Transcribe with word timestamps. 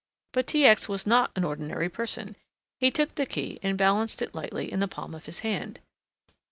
But 0.33 0.47
T. 0.47 0.65
X. 0.65 0.89
was 0.89 1.05
not 1.05 1.29
an 1.35 1.43
ordinary 1.43 1.87
person. 1.87 2.35
He 2.79 2.89
took 2.89 3.13
the 3.13 3.27
key 3.27 3.59
and 3.61 3.77
balanced 3.77 4.19
it 4.23 4.33
lightly 4.33 4.71
in 4.71 4.79
the 4.79 4.87
palm 4.87 5.13
of 5.13 5.27
his 5.27 5.41
hand. 5.41 5.79